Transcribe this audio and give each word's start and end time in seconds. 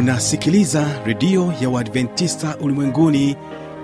unasikiliza 0.00 0.86
redio 1.04 1.54
ya 1.60 1.70
uadventista 1.70 2.56
ulimwenguni 2.60 3.36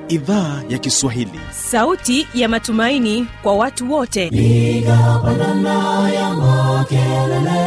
idhaa 0.09 0.63
ya 0.69 0.79
kiswahili. 0.79 1.41
Sauti 1.51 2.29
ya 2.35 2.49
matumaini 2.49 3.27
kwa 3.43 3.57
watu 3.57 3.93
wote. 3.93 4.31
Piga 4.31 5.21
pandana 5.25 6.11
ya 6.11 6.35
makelele 6.35 7.67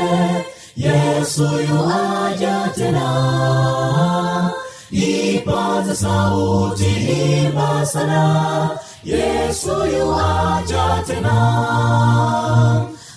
yesu 0.77 1.43
yuaja 1.43 2.69
tena. 2.75 4.51
Ipaza 4.91 5.95
sauti 5.95 6.85
imba 7.45 7.85
sana 7.85 8.69
yesu 9.03 9.71
yuaja 9.71 11.03
tena. 11.07 11.35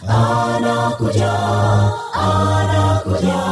Anakuja 0.08 1.32
anakuja 2.12 3.51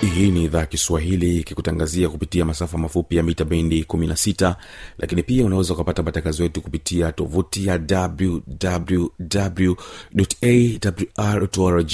hii 0.00 0.30
ni 0.30 0.44
idhaa 0.44 0.66
kiswahili 0.66 1.36
ikikutangazia 1.36 2.08
kupitia 2.08 2.44
masafa 2.44 2.78
mafupi 2.78 3.16
ya 3.16 3.22
mita 3.22 3.44
bendi 3.44 3.82
16 3.82 4.54
lakini 4.98 5.22
pia 5.22 5.44
unaweza 5.44 5.74
ukapata 5.74 6.02
matangazo 6.02 6.42
yetu 6.42 6.60
kupitia 6.60 7.12
tovuti 7.12 7.66
ya 7.66 7.80
wwwawrrg 11.18 11.92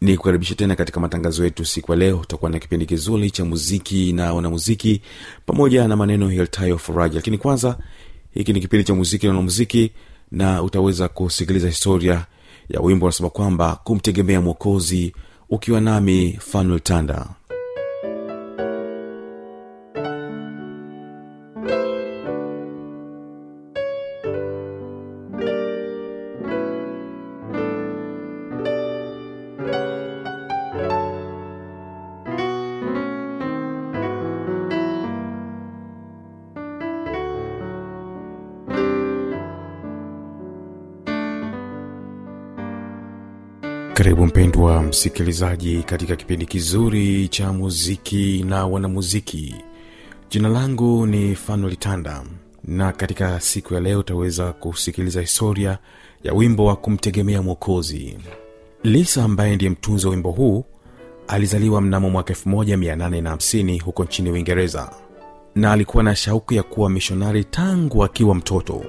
ni 0.00 0.16
kukaribisha 0.16 0.54
tena 0.54 0.76
katika 0.76 1.00
matangazo 1.00 1.44
yetu 1.44 1.64
siku 1.64 1.92
ya 1.92 1.98
leo. 1.98 2.18
Utakuwa 2.18 2.50
na 2.50 2.58
kipindi 2.58 2.86
kizuri 2.86 3.30
cha 3.30 3.44
muziki 3.44 4.12
na 4.12 4.34
wanamuziki 4.34 5.02
pamoja 5.46 5.88
na 5.88 5.96
maneno 5.96 6.32
yaltayo 6.32 6.80
lakini 7.14 7.38
kwanza 7.38 7.78
hiki 8.34 8.52
ni 8.52 8.60
kipindi 8.60 8.84
cha 8.84 8.94
muziki 8.94 9.26
na 9.26 9.32
wanamuziki 9.32 9.92
na 10.30 10.62
utaweza 10.62 11.08
kusikiliza 11.08 11.68
historia 11.68 12.26
ya 12.68 12.80
wimbo 12.80 13.06
unasema 13.06 13.30
kwamba 13.30 13.76
kumtegemea 13.84 14.40
mwokozi 14.40 15.12
ukiwa 15.54 15.80
nami 15.80 16.38
fanuel 16.50 16.80
tanda 16.80 17.18
karibu 44.02 44.26
mpendwa 44.26 44.82
msikilizaji 44.82 45.82
katika 45.82 46.16
kipindi 46.16 46.46
kizuri 46.46 47.28
cha 47.28 47.52
muziki 47.52 48.44
na 48.48 48.66
wanamuziki. 48.66 49.54
Jina 50.30 50.48
langu 50.48 51.06
ni 51.06 51.34
fanuel 51.34 51.76
na 52.64 52.92
katika 52.92 53.40
siku 53.40 53.74
ya 53.74 53.80
leo 53.80 53.98
utaweza 54.00 54.52
kusikiliza 54.52 55.20
historia 55.20 55.78
ya 56.24 56.32
wimbo 56.34 56.64
wa 56.64 56.76
kumtegemea 56.76 57.42
mwokozi. 57.42 58.18
Lisa 58.84 59.24
ambaye 59.24 59.54
ndiye 59.56 59.70
mtunzi 59.70 60.06
wa 60.06 60.10
wimbo 60.12 60.30
huu 60.30 60.64
alizaliwa 61.28 61.80
mnamo 61.80 62.10
mwaka 62.10 62.34
1850 62.34 63.80
huko 63.82 64.04
nchini 64.04 64.30
uingereza 64.30 64.90
na 65.54 65.72
alikuwa 65.72 66.02
na 66.02 66.16
shauku 66.16 66.54
ya 66.54 66.62
kuwa 66.62 66.90
mishonari 66.90 67.44
tangu 67.44 68.04
akiwa 68.04 68.34
mtoto 68.34 68.84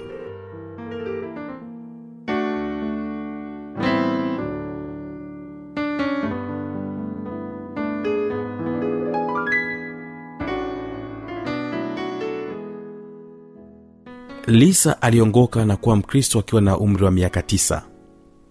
lisa 14.47 15.01
aliongoka 15.01 15.65
na 15.65 15.75
kuwa 15.75 15.95
mkristo 15.95 16.39
akiwa 16.39 16.61
na 16.61 16.77
umri 16.77 17.03
wa 17.05 17.11
miaka 17.11 17.39
9 17.41 17.81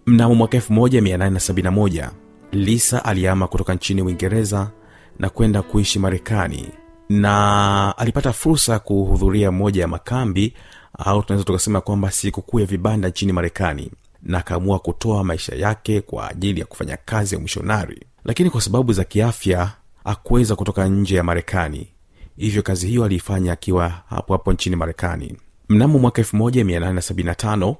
mnamo 0.06 0.34
mwaka 0.34 0.58
1871 0.58 2.10
lisa 2.52 3.04
aliama 3.04 3.46
kutoka 3.48 3.74
nchini 3.74 4.02
uingereza 4.02 4.70
na 5.18 5.30
kwenda 5.30 5.62
kuishi 5.62 5.98
marekani 5.98 6.68
na 7.08 7.94
alipata 7.98 8.32
fursa 8.32 8.72
ya 8.72 8.78
kuhudhuria 8.78 9.52
moja 9.52 9.82
ya 9.82 9.88
makambi 9.88 10.54
au 10.98 11.22
tunaweza 11.22 11.44
tukasema 11.44 11.80
kwamba 11.80 12.10
sikukuu 12.10 12.60
ya 12.60 12.66
vibanda 12.66 13.08
nchini 13.08 13.32
marekani 13.32 13.90
na 14.22 14.38
akaamua 14.38 14.78
kutoa 14.78 15.24
maisha 15.24 15.54
yake 15.56 16.00
kwa 16.00 16.30
ajili 16.30 16.60
ya 16.60 16.66
kufanya 16.66 16.96
kazi 17.04 17.34
ya 17.34 17.38
umishonari. 17.38 18.06
Lakini 18.24 18.50
kwa 18.50 18.60
sababu 18.60 18.92
za 18.92 19.04
kiafya 19.04 19.70
akuweza 20.04 20.56
kutoka 20.56 20.88
nje 20.88 21.16
ya 21.16 21.22
marekani. 21.24 21.88
Hivyo 22.36 22.62
kazi 22.62 22.86
hiyo 22.88 23.04
aliifanya 23.04 23.52
akiwa 23.52 23.88
hapo 23.88 24.32
hapo 24.32 24.52
nchini 24.52 24.76
marekani 24.76 25.36
mnamo 25.72 25.98
mwaka 25.98 26.22
1875 26.22 27.74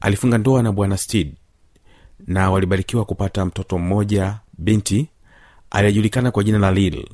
alifunga 0.00 0.38
ndoa 0.38 0.62
na 0.62 0.72
bwana 0.72 0.96
steed 0.96 1.34
na 2.26 2.50
walibarikiwa 2.50 3.04
kupata 3.04 3.44
mtoto 3.44 3.78
mmoja 3.78 4.38
binti 4.58 5.08
aliyejulikana 5.70 6.30
kwa 6.30 6.44
jina 6.44 6.58
la 6.58 6.72
lil 6.72 7.08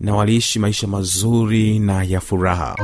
na 0.00 0.14
waliishi 0.14 0.58
maisha 0.58 0.86
mazuri 0.86 1.78
na 1.78 2.02
ya 2.02 2.20
furaha 2.20 2.76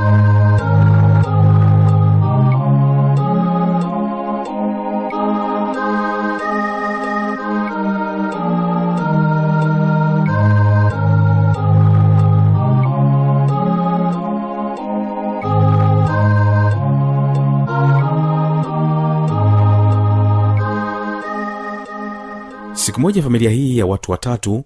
siku 22.93 23.01
moja 23.01 23.23
familia 23.23 23.49
hii 23.51 23.77
ya 23.77 23.85
watu 23.85 24.11
watatu 24.11 24.63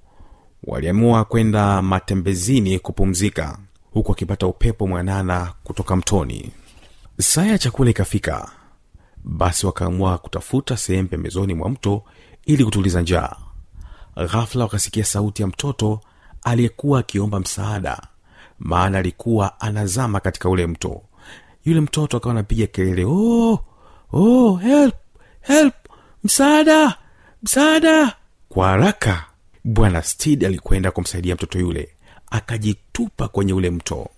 waliamua 0.63 1.25
kwenda 1.25 1.81
matembezini 1.81 2.79
kupumzika 2.79 3.57
huku 3.93 4.11
akipata 4.11 4.47
upepo 4.47 4.88
mwanana 4.88 5.53
kutoka 5.63 5.95
mtoni. 5.95 6.51
Saa 7.19 7.45
ya 7.45 7.57
chakula 7.57 7.89
ikafika 7.89 8.51
basi 9.23 9.65
wakaamua 9.65 10.17
kutafuta 10.17 10.77
sehemu 10.77 11.07
pembezoni 11.07 11.53
mwa 11.53 11.69
mto 11.69 12.03
ili 12.45 12.65
kutuliza 12.65 13.01
njaa. 13.01 13.35
Ghafula 14.15 14.63
wakasikia 14.63 15.03
sauti 15.03 15.41
ya 15.41 15.47
mtoto 15.47 15.99
aliyekuwa 16.44 16.99
akiomba 16.99 17.39
msaada 17.39 18.01
maana 18.59 18.97
alikuwa 18.97 19.59
anazama 19.61 20.19
katika 20.19 20.49
ule 20.49 20.67
mto. 20.67 21.01
Yule 21.65 21.81
mtoto 21.81 22.17
akawa 22.17 22.31
anapiga 22.31 22.67
kelele 22.67 23.05
oh, 23.05 23.59
oh, 24.13 24.55
help 24.55 24.95
help 25.41 25.73
msaada 26.23 26.97
msaada! 27.44 28.16
Kwa 28.50 28.68
haraka 28.68 29.25
bwana 29.63 30.01
stid 30.04 30.45
alikwenda 30.45 30.92
kumsaidia 30.92 31.36
mtoto 31.36 31.60
yule 31.60 31.89
akajitupa 32.31 33.28
kwenye 33.28 33.54
ule 33.54 33.69
mto. 33.69 34.10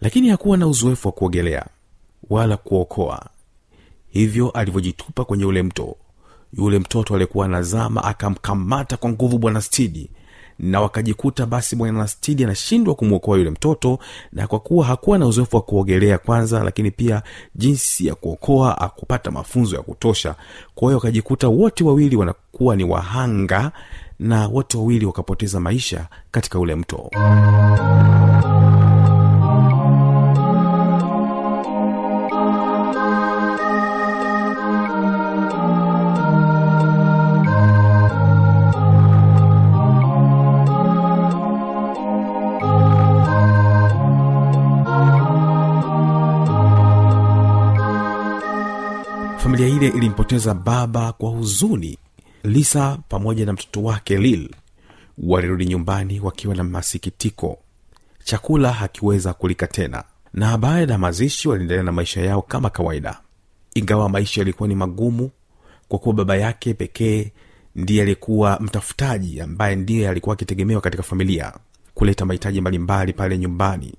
Lakini 0.00 0.28
hakuwa 0.28 0.56
na 0.56 0.66
uzoefu 0.66 1.08
wa 1.08 1.12
kuogelea 1.12 1.66
wala 2.30 2.56
kuokoa. 2.56 3.26
Hivyo 4.08 4.50
alivyojitupa 4.50 5.24
kwenye 5.24 5.44
ule 5.44 5.62
mto 5.62 5.96
yule 6.52 6.78
mtoto 6.78 7.14
aliyekuwa 7.14 7.46
anazama 7.46 8.04
akamkamata 8.04 8.96
kwa 8.96 9.10
nguvu 9.10 9.38
bwana 9.38 9.60
stidi 9.62 10.10
na 10.58 10.80
wakajikuta 10.80 11.46
basi 11.46 11.76
bwana 11.76 12.08
stidi 12.08 12.44
anashindwa 12.44 12.94
kumwokoa 12.94 13.38
yule 13.38 13.50
mtoto 13.50 13.98
na 14.32 14.46
kwa 14.46 14.60
kuwa 14.60 14.86
hakuwa 14.86 15.18
na 15.18 15.26
uzoefu 15.26 15.56
wa 15.56 15.62
kuogelea 15.62 16.18
kwanza 16.18 16.64
lakini 16.64 16.90
pia 16.90 17.22
jinsi 17.54 18.06
ya 18.06 18.14
kuokoa 18.14 18.80
akupata 18.80 19.30
mafunzo 19.30 19.76
ya 19.76 19.82
kutosha. 19.82 20.34
Kwa 20.74 20.88
hiyo 20.88 20.96
wakajikuta 20.98 21.48
wote 21.48 21.84
wawili 21.84 22.16
wanakuwa 22.16 22.76
ni 22.76 22.84
wahanga 22.84 23.72
na 24.18 24.48
wote 24.48 24.78
wawili 24.78 25.06
wakapoteza 25.06 25.60
maisha 25.60 26.06
katika 26.30 26.58
ule 26.58 26.74
mto 26.74 27.10
alimpoteza 50.16 50.54
baba 50.54 51.12
kwa 51.12 51.30
huzuni. 51.30 51.98
Lisa 52.44 52.98
pamoja 53.08 53.46
na 53.46 53.52
mtoto 53.52 53.82
wake 53.82 54.18
lil 54.18 54.50
walirudi 55.18 55.66
nyumbani 55.66 56.20
wakiwa 56.20 56.54
na 56.54 56.64
masikitiko. 56.64 57.58
Chakula 58.24 58.72
hakiweza 58.72 59.34
kulika 59.34 59.66
tena 59.66 60.04
na 60.34 60.58
baada 60.58 60.92
ya 60.92 60.98
mazishi 60.98 61.48
waliendelea 61.48 61.82
na 61.82 61.92
maisha 61.92 62.20
yao 62.20 62.42
kama 62.42 62.70
kawaida. 62.70 63.20
Ingawa 63.74 64.08
maisha 64.08 64.40
yalikuwa 64.40 64.68
ni 64.68 64.74
magumu 64.74 65.30
kwa 65.88 65.98
kuwa 65.98 66.14
baba 66.14 66.36
yake 66.36 66.74
pekee 66.74 67.32
ndiye 67.74 68.02
alikuwa 68.02 68.58
mtafutaji 68.60 69.40
ambaye 69.40 69.76
ndiye 69.76 70.08
alikuwa 70.08 70.32
akitegemewa 70.34 70.80
katika 70.80 71.02
familia 71.02 71.52
kuleta 71.94 72.24
mahitaji 72.26 72.60
mbalimbali 72.60 73.12
pale 73.12 73.38
nyumbani. 73.38 73.94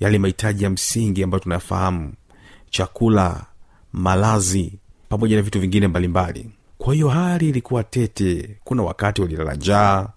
Yale 0.00 0.18
mahitaji 0.18 0.64
ya 0.64 0.70
msingi 0.70 1.22
ambayo 1.22 1.40
tunayafahamu 1.42 2.12
chakula 2.70 3.46
malazi 3.92 4.78
pamoja 5.12 5.36
na 5.36 5.42
vitu 5.42 5.60
vingine 5.60 5.88
mbalimbali. 5.88 6.50
Kwa 6.78 6.94
hiyo 6.94 7.08
hali 7.08 7.48
ilikuwa 7.48 7.84
tete. 7.84 8.56
Kuna 8.64 8.82
wakati 8.82 9.20
walilala 9.22 9.54
njaa 9.54 10.08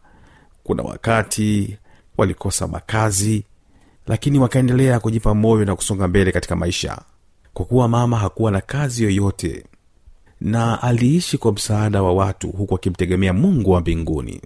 kuna 0.64 0.84
wakati 0.84 1.78
walikosa 2.18 2.68
makazi 2.68 3.44
lakini 4.08 4.40
wakaendelea 4.40 5.00
kujipa 5.00 5.34
moyo 5.34 5.66
na 5.66 5.76
kusonga 5.76 6.08
mbele 6.08 6.32
katika 6.32 6.56
maisha. 6.56 7.02
Kwa 7.54 7.66
kuwa 7.66 7.88
mama 7.88 8.18
hakuwa 8.18 8.52
na 8.52 8.62
kazi 8.62 9.04
yoyote 9.04 9.66
na 10.42 10.82
aliishi 10.82 11.38
kwa 11.38 11.52
msaada 11.52 12.04
wa 12.04 12.14
watu 12.14 12.52
huku 12.52 12.76
akimtegemea 12.76 13.34
mungu 13.34 13.72
wa 13.72 13.82
mbinguni. 13.82 14.42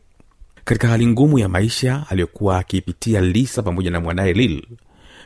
Katika 0.65 0.87
hali 0.87 1.07
ngumu 1.07 1.39
ya 1.39 1.49
maisha 1.49 2.05
aliyokuwa 2.09 2.57
akiipitia 2.57 3.21
lisa 3.21 3.63
pamoja 3.63 3.91
na 3.91 3.99
mwanaye 3.99 4.33
lil 4.33 4.65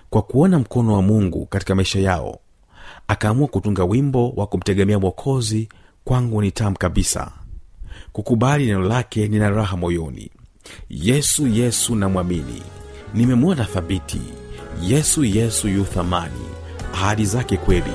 kwa 0.09 0.21
kuona 0.21 0.59
mkono 0.59 0.93
wa 0.93 1.01
mungu 1.01 1.45
katika 1.45 1.75
maisha 1.75 1.99
yao 1.99 2.39
akaamua 3.07 3.47
kutunga 3.47 3.83
wimbo 3.83 4.29
wa 4.29 4.47
kumtegemea 4.47 4.99
mwokozi 4.99 5.69
kwangu 6.03 6.41
ni 6.41 6.51
tamu 6.51 6.77
kabisa. 6.77 7.31
Kukubali 8.11 8.65
neno 8.65 8.81
lake 8.81 9.27
nina 9.27 9.49
raha 9.49 9.77
moyoni. 9.77 10.31
Yesu 10.89 11.47
yesu 11.47 11.95
namwamini. 11.95 12.61
Nimemwona 13.13 13.65
thabiti. 13.65 14.21
Yesu 14.81 15.23
yesu 15.25 15.67
yu 15.67 15.83
thamani. 15.83 16.45
Ahadi 16.93 17.25
zake 17.25 17.57
kweli 17.57 17.91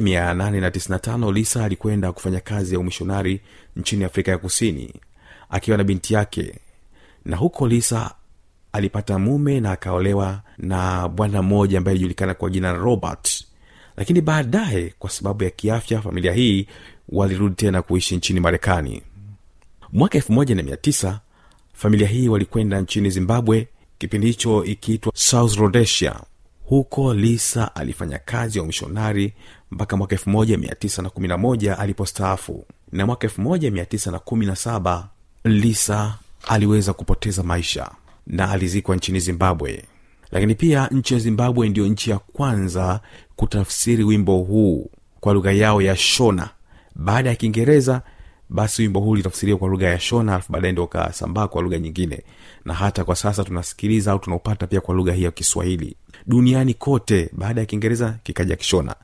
1895 0.00 1.32
lisa 1.32 1.64
alikwenda 1.64 2.12
kufanya 2.12 2.40
kazi 2.40 2.74
ya 2.74 2.80
umishonari 2.80 3.40
nchini 3.76 4.04
afrika 4.04 4.30
ya 4.30 4.38
kusini 4.38 4.94
akiwa 5.50 5.76
na 5.78 5.84
binti 5.84 6.14
yake. 6.14 6.54
Na 7.24 7.36
huko 7.36 7.68
lisa 7.68 8.14
alipata 8.72 9.18
mume 9.18 9.60
na 9.60 9.72
akaolewa 9.72 10.42
na 10.58 11.08
bwana 11.08 11.42
mmoja 11.42 11.78
ambaye 11.78 11.92
alijulikana 11.94 12.34
kwa 12.34 12.50
jina 12.50 12.72
robert. 12.72 13.44
Lakini 13.96 14.20
baadaye 14.20 14.94
kwa 14.98 15.10
sababu 15.10 15.44
ya 15.44 15.50
kiafya 15.50 16.02
familia 16.02 16.32
hii 16.32 16.66
walirudi 17.08 17.54
tena 17.54 17.82
kuishi 17.82 18.16
nchini 18.16 18.40
marekani. 18.40 19.02
Mwaka 19.92 20.18
19 20.18 21.18
familia 21.72 22.08
hii 22.08 22.28
walikwenda 22.28 22.80
nchini 22.80 23.10
zimbabwe 23.10 23.68
kipindi 23.98 24.26
hicho 24.26 24.64
ikiitwa 24.64 25.12
south 25.14 25.56
rhodesia 25.56 26.20
huko 26.70 27.14
lisa 27.14 27.74
alifanya 27.76 28.18
kazi 28.18 28.58
ya 28.58 28.64
umishonari 28.64 29.32
mpaka 29.70 29.96
mwaka 29.96 30.16
1911 30.16 31.74
alipostaafu. 31.80 32.64
Na 32.92 33.06
mwaka 33.06 33.26
1917 33.28 35.04
lisa 35.44 36.14
aliweza 36.48 36.92
kupoteza 36.92 37.42
maisha 37.42 37.90
na 38.26 38.50
alizikwa 38.50 38.96
nchini 38.96 39.20
zimbabwe. 39.20 39.84
Lakini 40.30 40.54
pia 40.54 40.86
nchi 40.86 41.14
ya 41.14 41.20
zimbabwe 41.20 41.68
ndiyo 41.68 41.86
nchi 41.86 42.10
ya 42.10 42.18
kwanza 42.18 43.00
kutafsiri 43.36 44.04
wimbo 44.04 44.38
huu 44.38 44.90
kwa 45.20 45.34
lugha 45.34 45.52
yao 45.52 45.82
ya 45.82 45.96
shona. 45.96 46.50
Baada 46.94 47.28
ya 47.30 47.36
kiingereza 47.36 48.02
basi 48.48 48.82
wimbo 48.82 49.00
huu 49.00 49.10
ulitafsiriwa 49.10 49.58
kwa 49.58 49.68
lugha 49.68 49.88
ya 49.88 50.00
shona 50.00 50.32
alafu 50.32 50.52
baadaye 50.52 50.72
ndio 50.72 50.84
ukasambaa 50.84 51.48
kwa 51.48 51.62
lugha 51.62 51.78
nyingine. 51.78 52.22
Na 52.64 52.74
hata 52.74 53.04
kwa 53.04 53.16
sasa 53.16 53.44
tunasikiliza 53.44 54.12
au 54.12 54.18
tunaupata 54.18 54.66
pia 54.66 54.80
kwa 54.80 54.94
lugha 54.94 55.12
hii 55.12 55.22
ya 55.22 55.30
kiswahili 55.30 55.96
duniani 56.34 56.74
kote. 56.74 57.30
Baada 57.32 57.60
ya 57.60 57.66
kiingereza 57.66 58.14
kikaja 58.22 58.56
kishona 58.56 58.94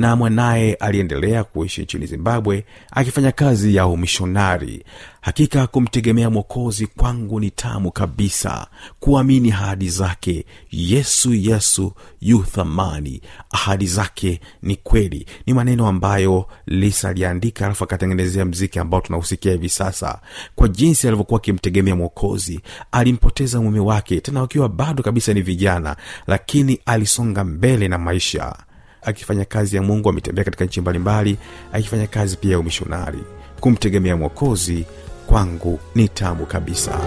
na 0.00 0.16
mwanaye 0.16 0.74
aliendelea 0.74 1.44
kuishi 1.44 1.82
nchini 1.82 2.06
zimbabwe 2.06 2.64
akifanya 2.90 3.32
kazi 3.32 3.74
ya 3.74 3.86
umishonari. 3.86 4.84
Hakika 5.20 5.66
kumtegemea 5.66 6.30
mwokozi 6.30 6.86
kwangu 6.86 7.40
ni 7.40 7.50
tamu 7.50 7.92
kabisa 7.92 8.66
kuamini 9.00 9.52
ahadi 9.52 9.88
zake. 9.88 10.44
Yesu 10.70 11.34
yesu 11.34 11.92
yu 12.20 12.42
thamani. 12.42 13.20
Ahadi 13.50 13.86
zake 13.86 14.40
ni 14.62 14.76
kweli. 14.76 15.26
Ni 15.46 15.54
maneno 15.54 15.86
ambayo 15.88 16.46
lisa 16.66 17.08
aliandika 17.08 17.64
alafu 17.66 17.84
akatengenezea 17.84 18.44
mziki 18.44 18.78
ambao 18.78 19.00
tunausikia 19.00 19.52
hivi 19.52 19.68
sasa. 19.68 20.20
Kwa 20.56 20.68
jinsi 20.68 21.06
alivyokuwa 21.08 21.40
akimtegemea 21.40 21.96
mwokozi 21.96 22.60
alimpoteza 22.92 23.60
mume 23.60 23.80
wake 23.80 24.20
tena 24.20 24.40
wakiwa 24.40 24.68
bado 24.68 25.02
kabisa 25.02 25.34
ni 25.34 25.42
vijana 25.42 25.96
lakini 26.26 26.80
alisonga 26.86 27.44
mbele 27.44 27.88
na 27.88 27.98
maisha 27.98 28.56
akifanya 29.02 29.44
kazi 29.44 29.76
ya 29.76 29.82
mungu 29.82 30.08
ametembea 30.08 30.44
katika 30.44 30.64
nchi 30.64 30.80
mbalimbali 30.80 31.36
akifanya 31.72 32.06
kazi 32.06 32.36
pia 32.36 32.50
ya 32.52 32.58
umishonari. 32.58 33.18
Kumtegemea 33.60 34.16
mwokozi 34.16 34.84
kwangu 35.26 35.80
ni 35.94 36.08
tamu 36.08 36.46
kabisa 36.46 37.00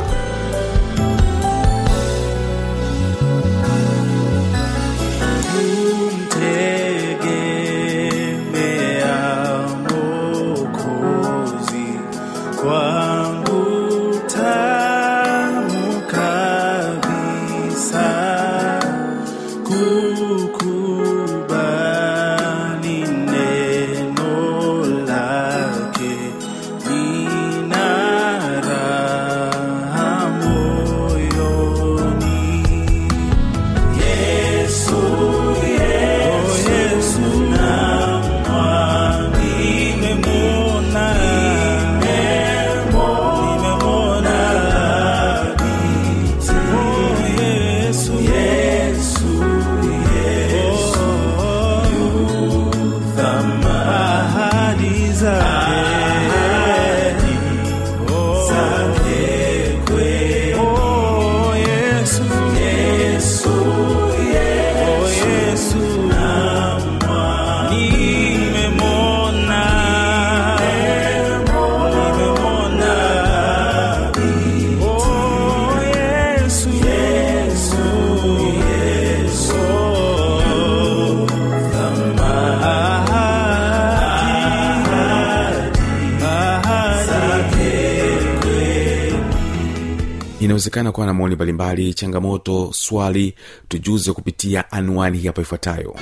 yawezekana 90.74 90.92
kuwa 90.92 91.06
na 91.08 91.14
maoni 91.14 91.36
mbalimbali 91.36 91.94
changamoto 91.94 92.72
swali 92.74 93.36
tujuze 93.68 94.12
kupitia 94.14 94.72
anwani 94.72 95.22
hapa 95.22 95.42
ifuatayo. 95.42 95.96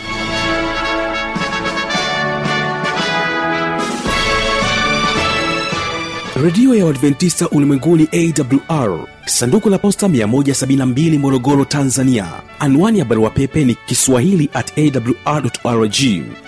Redio 6.44 6.76
ya 6.76 6.86
uadventista 6.86 7.50
ulimwenguni 7.50 8.08
awr 8.14 9.00
sanduku 9.26 9.70
la 9.70 9.78
posta 9.78 10.08
172 10.08 11.20
morogoro 11.20 11.66
tanzania. 11.66 12.28
Anwani 12.60 13.00
ya 13.00 13.06
barua 13.06 13.30
pepe 13.30 13.66
ni 13.66 13.76
kiswahili 13.76 14.50
at 14.54 14.72
awrrg 14.78 15.96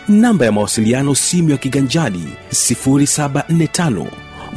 namba 0.07 0.45
ya 0.45 0.51
mawasiliano 0.51 1.15
simu 1.15 1.49
ya 1.49 1.57
kiganjani 1.57 2.23
745 2.51 4.05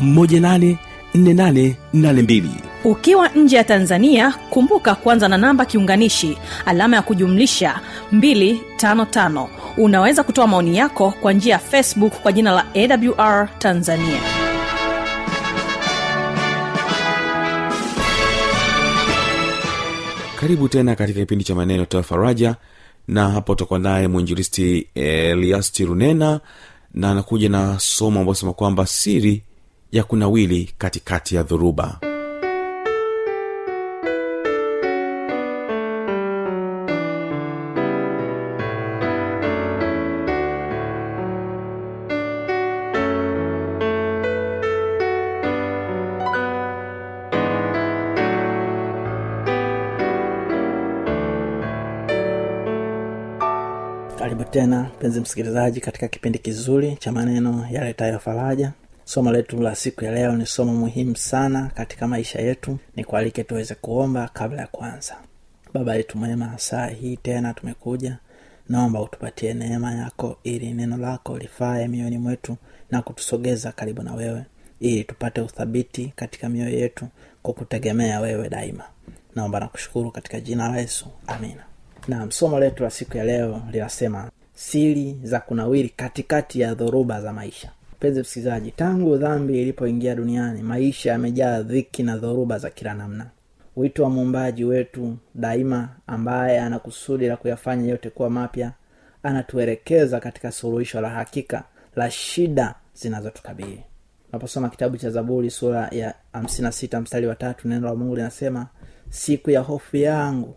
184882 0.03 2.76
ukiwa 2.87 3.29
nje 3.29 3.57
ya 3.57 3.65
tanzania 3.65 4.35
kumbuka 4.51 4.95
kwanza 4.95 5.29
na 5.29 5.39
namba 5.39 5.65
kiunganishi 5.65 6.39
alama 6.67 6.97
ya 6.97 7.03
kujumlisha 7.03 7.81
255 8.13 9.47
unaweza 9.77 10.23
kutoa 10.23 10.47
maoni 10.47 10.77
yako 10.77 11.15
kwa 11.21 11.33
njia 11.33 11.53
ya 11.53 11.59
facebook 11.59 12.13
kwa 12.13 12.33
jina 12.33 12.51
la 12.53 12.65
awr 12.75 13.49
tanzania. 13.59 14.21
Karibu 20.41 20.69
tena 20.69 20.95
katika 20.97 21.21
kipindi 21.21 21.45
cha 21.45 21.55
maneno 21.55 21.85
toa 21.85 22.03
faraja. 22.03 22.57
Na 23.09 23.31
hapo 23.31 23.53
utakuwa 23.53 23.79
naye 23.79 24.09
mwinjilisti 24.09 24.87
eliasti 24.95 25.85
runena 25.85 26.41
na 26.95 27.11
anakuja 27.11 27.49
na 27.49 27.79
somo 27.79 28.21
ambayo 28.21 28.35
sema 28.35 28.53
kwamba 28.53 28.87
siri 28.87 29.43
ya 29.93 30.05
kunawili 30.05 30.75
katikati 30.79 31.37
ya 31.37 31.43
dhoruba 31.43 32.01
karibu 54.37 54.51
tena 54.53 54.83
mpenzi 54.83 55.21
msikilizaji 55.21 55.81
katika 55.81 56.09
kipindi 56.09 56.39
kizuri 56.39 56.97
cha 56.97 57.13
maneno 57.13 57.67
yaletayo 57.71 58.19
faraja. 58.19 58.73
Somo 59.05 59.33
letu 59.33 59.63
la 59.63 59.75
siku 59.75 60.05
ya 60.05 60.13
leo 60.13 60.33
ni 60.37 60.47
somo 60.47 60.73
muhimu 60.75 61.17
sana 61.17 61.71
katika 61.75 62.07
maisha 62.09 62.41
yetu. 62.41 62.79
Ni 62.97 63.05
kualike 63.05 63.45
tuweze 63.45 63.75
kuomba 63.75 64.31
kabla 64.33 64.61
ya 64.61 64.67
kwanza 64.67 65.17
baba 65.75 65.95
yetu 65.95 66.19
mwema 66.19 66.59
saa 66.59 66.87
hii 66.87 67.17
tena 67.17 67.55
tumekuja. 67.55 68.19
Naomba 68.69 69.01
utupatie 69.01 69.55
neema 69.55 69.95
yako 69.95 70.39
ili 70.45 70.73
neno 70.75 70.97
lako 70.97 71.39
lifae 71.39 71.89
mioyoni 71.89 72.19
mwetu 72.19 72.57
na 72.91 73.03
kutusogeza 73.03 73.73
karibu 73.73 74.03
na 74.03 74.15
wewe 74.15 74.45
ili 74.81 75.05
tupate 75.05 75.41
uthabiti 75.41 76.13
katika 76.17 76.49
mioyo 76.49 76.79
yetu 76.79 77.09
kwa 77.43 77.55
kutegemea 77.55 78.21
wewe 78.21 78.49
daima. 78.49 78.85
Naomba 79.35 79.61
na 79.61 79.69
kushukuru 79.69 80.11
katika 80.11 80.41
jina 80.41 80.69
la 80.69 80.77
yesu. 80.77 81.07
Amina 81.27 81.65
na 82.09 82.31
somo 82.31 82.61
letu 82.61 82.83
la 82.83 82.91
siku 82.91 83.17
ya 83.17 83.25
leo 83.25 83.63
linasema 83.73 84.31
siri 84.55 85.21
za 85.23 85.41
kunawiri 85.41 85.89
katikati 85.89 86.61
ya 86.61 86.75
dhoruba 86.75 87.21
za 87.21 87.33
maisha. 87.33 87.71
Mpenzi 87.97 88.21
msikilizaji 88.21 88.71
tangu 88.71 89.17
dhambi 89.17 89.63
ilipoingia 89.63 90.15
duniani 90.15 90.63
maisha 90.63 91.11
yamejaa 91.11 91.63
dhiki 91.63 92.03
na 92.03 92.17
dhoruba 92.17 92.59
za 92.59 92.71
kila 92.71 92.95
namna. 92.95 93.27
Wito 93.77 94.03
wa 94.05 94.11
muumbaji 94.11 94.65
wetu 94.65 95.17
daima 95.35 95.89
ambaye 96.07 96.61
ana 96.61 96.79
kusudi 96.79 97.27
la 97.27 97.37
kuyafanya 97.37 97.91
yote 97.91 98.11
kuwa 98.11 98.31
mapya 98.31 98.73
anatuelekeza 99.23 100.21
katika 100.21 100.53
suluhisho 100.53 101.01
la 101.01 101.09
hakika 101.11 101.65
la 101.97 102.11
shida 102.11 102.75
zinazotukabili. 102.95 103.81
Unaposoma 104.29 104.69
kitabu 104.69 104.97
cha 104.97 105.11
zaburi 105.11 105.51
sura 105.51 105.89
ya 105.89 106.15
hamsina 106.33 106.73
sita 106.73 107.01
mstari 107.01 107.27
wa 107.27 107.35
tatu 107.35 107.69
neno 107.69 107.87
la 107.87 107.95
mungu 107.95 108.17
linasema 108.17 108.67
siku 109.11 109.51
ya 109.51 109.61
hofu 109.61 109.97
yangu 109.97 110.55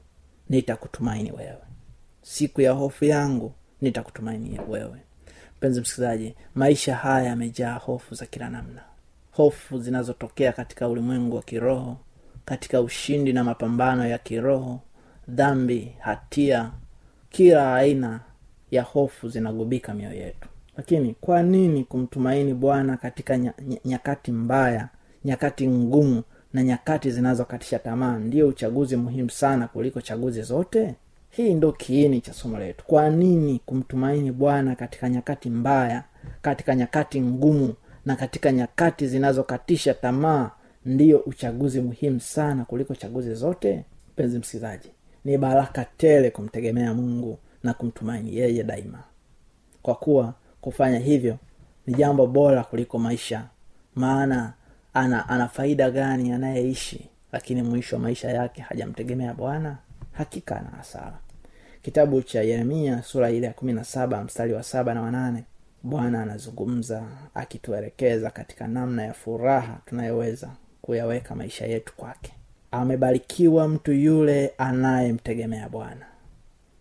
nitakutumaini 0.49 1.31
wewe. 1.31 1.57
Siku 2.21 2.61
ya 2.61 2.71
hofu 2.71 3.05
yangu 3.05 3.53
nitakutumaini 3.81 4.59
wewe. 4.69 4.99
Mpenzi 5.57 5.81
msikilizaji 5.81 6.35
maisha 6.55 6.95
haya 6.95 7.27
yamejaa 7.27 7.73
hofu 7.73 8.15
za 8.15 8.25
kila 8.25 8.49
namna. 8.49 8.81
Hofu 9.31 9.79
zinazotokea 9.79 10.51
katika 10.51 10.87
ulimwengu 10.87 11.35
wa 11.35 11.41
kiroho 11.41 11.97
katika 12.45 12.81
ushindi 12.81 13.33
na 13.33 13.43
mapambano 13.43 14.07
ya 14.07 14.17
kiroho 14.17 14.79
dhambi 15.27 15.93
hatia 15.99 16.71
kila 17.29 17.75
aina 17.75 18.19
ya 18.71 18.83
hofu 18.83 19.29
zinagubika 19.29 19.93
mioyo 19.93 20.15
yetu. 20.15 20.49
Lakini 20.77 21.15
kwa 21.21 21.43
nini 21.43 21.83
kumtumaini 21.83 22.53
bwana 22.53 22.97
katika 22.97 23.37
nya, 23.37 23.53
ny- 23.67 23.79
nyakati 23.85 24.31
mbaya 24.31 24.89
nyakati 25.25 25.67
ngumu 25.67 26.23
na 26.53 26.63
nyakati 26.63 27.11
zinazokatisha 27.11 27.79
tamaa 27.79 28.19
ndiyo 28.19 28.47
uchaguzi 28.47 28.95
muhimu 28.95 29.29
sana 29.29 29.67
kuliko 29.67 30.01
chaguzi 30.01 30.41
zote? 30.41 30.95
Hii 31.29 31.53
ndo 31.53 31.71
kiini 31.71 32.21
cha 32.21 32.33
somo 32.33 32.59
letu. 32.59 32.85
Kwa 32.85 33.09
nini 33.09 33.61
kumtumaini 33.65 34.31
bwana 34.31 34.75
katika 34.75 35.09
nyakati 35.09 35.49
mbaya 35.49 36.03
katika 36.41 36.75
nyakati 36.75 37.21
ngumu 37.21 37.73
na 38.05 38.15
katika 38.15 38.51
nyakati 38.51 39.07
zinazokatisha 39.07 39.93
tamaa 39.93 40.51
ndiyo 40.85 41.19
uchaguzi 41.19 41.81
muhimu 41.81 42.19
sana 42.19 42.65
kuliko 42.65 42.95
chaguzi 42.95 43.33
zote? 43.35 43.85
Mpenzi 44.13 44.39
msikilizaji 44.39 44.89
ni 45.25 45.37
baraka 45.37 45.85
tele 45.97 46.31
kumtegemea 46.31 46.93
mungu 46.93 47.37
na 47.63 47.73
kumtumaini 47.73 48.37
yeye 48.37 48.63
daima. 48.63 49.03
Kwa 49.81 49.95
kuwa 49.95 50.33
kufanya 50.61 50.99
hivyo 50.99 51.37
ni 51.87 51.93
jambo 51.93 52.27
bora 52.27 52.63
kuliko 52.63 52.99
maisha 52.99 53.45
maana 53.95 54.53
ana 54.93 55.29
ana 55.29 55.48
faida 55.48 55.91
gani 55.91 56.31
anayeishi 56.31 57.10
lakini 57.31 57.62
mwisho 57.62 57.96
wa 57.96 58.01
maisha 58.01 58.29
yake 58.29 58.62
hajamtegemea 58.62 59.34
bwana? 59.34 59.77
Hakika 60.12 60.58
ana 60.60 60.69
hasara. 60.69 61.17
Kitabu 61.81 62.22
cha 62.22 62.41
yeremia 62.41 63.03
sura 63.03 63.29
ile 63.31 63.48
ya 63.48 63.53
kumi 63.53 63.74
na 63.74 63.84
saba 63.84 64.24
mstari 64.24 64.53
wa 64.53 64.63
saba 64.63 64.93
na 64.93 65.01
wanane 65.01 65.43
bwana 65.84 66.22
anazungumza 66.22 67.03
akituelekeza 67.36 68.29
katika 68.29 68.67
namna 68.67 69.03
ya 69.03 69.13
furaha 69.13 69.77
tunayoweza 69.86 70.50
kuyaweka 70.81 71.36
maisha 71.36 71.65
yetu 71.65 71.93
kwake. 71.96 72.34
Amebarikiwa 72.72 73.67
mtu 73.67 73.91
yule 73.93 74.53
anayemtegemea 74.58 75.69
bwana. 75.69 76.05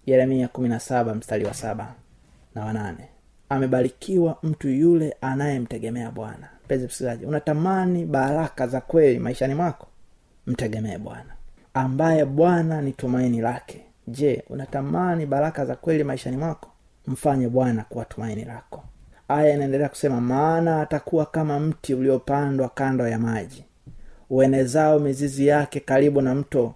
Yeremia 0.07 0.49
kumi 0.49 0.69
na 0.69 0.81
saba 0.81 1.15
mstari 1.15 1.45
wa 1.45 1.55
saba 1.55 1.95
na 2.55 2.65
wanane 2.65 3.09
amebarikiwa 3.49 4.39
mtu 4.43 4.69
yule 4.69 5.17
anayemtegemea 5.21 6.11
bwana 6.11 6.49
mpenzi 6.69 6.87
msikilizaji 6.87 7.27
unatamani 7.27 8.05
baraka 8.07 8.67
za 8.67 8.81
kweli 8.81 9.19
maishani 9.19 9.55
mwako? 9.55 9.87
Mtegemee 10.47 10.99
bwana 10.99 11.33
ambaye 11.75 12.25
bwana 12.25 12.83
ni 12.83 12.93
tumaini 12.93 13.41
lake. 13.41 13.85
Je 14.09 14.43
unatamani 14.51 15.27
baraka 15.27 15.65
za 15.67 15.77
kweli 15.77 16.05
maishani 16.05 16.37
mwako? 16.37 16.71
Mfanye 17.07 17.49
bwana 17.49 17.85
kuwa 17.85 18.05
tumaini 18.05 18.45
lako. 18.45 18.85
Aya 19.29 19.55
inaendelea 19.55 19.89
kusema 19.89 20.21
maana 20.21 20.81
atakuwa 20.83 21.27
kama 21.27 21.61
mti 21.61 21.95
uliopandwa 21.95 22.69
kando 22.69 23.09
ya 23.09 23.19
maji. 23.19 23.65
Uenezao 24.31 24.99
mizizi 24.99 25.47
yake 25.47 25.81
karibu 25.81 26.21
na 26.23 26.35
mto. 26.35 26.75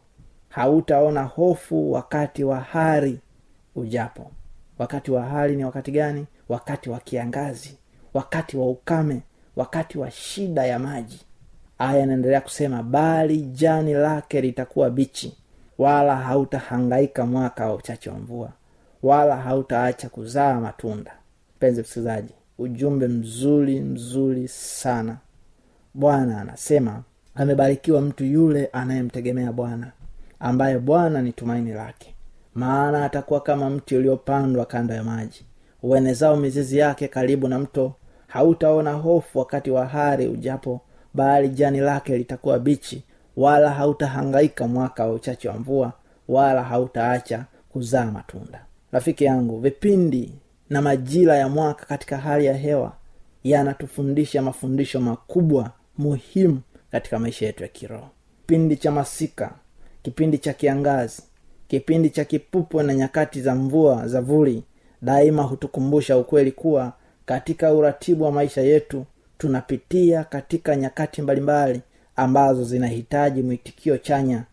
Hautaona 0.48 1.22
hofu 1.22 1.92
wakati 1.92 2.44
wa 2.44 2.60
hari 2.60 3.18
ujapo. 3.74 4.30
Wakati 4.78 5.10
wa 5.10 5.22
hari 5.22 5.56
ni 5.56 5.64
wakati 5.64 5.90
gani? 5.90 6.26
Wakati 6.48 6.90
wa 6.90 7.00
kiangazi. 7.00 7.78
Wakati 8.14 8.56
wa 8.56 8.66
ukame 8.70 9.20
wakati 9.56 9.98
wa 9.98 10.10
shida 10.10 10.66
ya 10.66 10.78
maji. 10.78 11.20
Aya 11.78 12.02
anaendelea 12.02 12.40
kusema 12.40 12.82
bali 12.82 13.36
jani 13.42 13.94
lake 13.94 14.40
litakuwa 14.40 14.90
bichi 14.90 15.36
wala 15.78 16.16
hautahangaika 16.16 17.26
mwaka 17.26 17.66
wa 17.66 17.74
uchache 17.74 18.10
wa 18.10 18.18
mvua 18.18 18.52
wala 19.02 19.36
hautaacha 19.36 20.08
kuzaa 20.08 20.60
matunda. 20.60 21.12
Mpenzi 21.56 21.80
msikilizaji 21.80 22.34
ujumbe 22.58 23.08
mzuri 23.08 23.80
mzuri 23.80 24.48
sana. 24.48 25.16
Bwana 25.94 26.40
anasema 26.40 27.02
amebarikiwa 27.34 28.00
mtu 28.00 28.24
yule 28.24 28.66
anayemtegemea 28.72 29.52
bwana 29.52 29.92
ambaye 30.40 30.78
bwana 30.78 31.22
ni 31.22 31.32
tumaini 31.32 31.72
lake. 31.72 32.14
Maana 32.54 33.04
atakuwa 33.04 33.40
kama 33.40 33.70
mti 33.70 33.96
uliopandwa 33.96 34.66
kando 34.66 34.94
ya 34.94 35.04
maji 35.04 35.44
uenezao 35.82 36.36
mizizi 36.36 36.78
yake 36.78 37.08
karibu 37.08 37.48
na 37.48 37.58
mto 37.58 37.94
hautaona 38.32 38.92
hofu 38.92 39.38
wakati 39.38 39.70
wa 39.70 39.86
hari 39.86 40.26
ujapo 40.28 40.80
bali 41.14 41.48
jani 41.48 41.80
lake 41.80 42.18
litakuwa 42.18 42.58
bichi 42.58 43.04
wala 43.36 43.70
hautahangaika 43.70 44.68
mwaka 44.68 45.04
wa 45.06 45.12
uchache 45.12 45.48
wa 45.48 45.54
mvua 45.58 45.92
wala 46.28 46.62
hautaacha 46.62 47.44
kuzaa 47.72 48.04
matunda. 48.04 48.64
Rafiki 48.92 49.24
yangu 49.24 49.58
vipindi 49.60 50.32
na 50.70 50.82
majira 50.82 51.36
ya 51.36 51.48
mwaka 51.48 51.86
katika 51.86 52.16
hali 52.18 52.44
ya 52.46 52.54
hewa 52.54 52.92
yanatufundisha 53.44 54.42
mafundisho 54.42 55.00
makubwa 55.00 55.70
muhimu 55.98 56.60
katika 56.92 57.18
maisha 57.18 57.46
yetu 57.46 57.62
ya 57.62 57.68
kiroho. 57.68 58.08
Kipindi 58.40 58.76
cha 58.76 58.90
masika 58.90 59.50
kipindi 60.02 60.38
cha 60.38 60.52
kiangazi 60.52 61.22
kipindi 61.68 62.10
cha 62.10 62.24
kipupwe 62.24 62.82
na 62.82 62.94
nyakati 62.94 63.40
za 63.40 63.54
mvua 63.54 64.08
za 64.08 64.20
vuli 64.20 64.64
daima 65.02 65.42
hutukumbusha 65.42 66.18
ukweli 66.18 66.52
kuwa 66.52 66.92
katika 67.26 67.72
uratibu 67.74 68.24
wa 68.24 68.32
maisha 68.32 68.60
yetu 68.60 69.06
tunapitia 69.38 70.24
katika 70.24 70.76
nyakati 70.76 71.22
mbalimbali 71.22 71.80
ambazo 72.16 72.64
zinahitaji 72.64 73.42
mwitikio 73.42 73.98
chanya. 73.98 74.44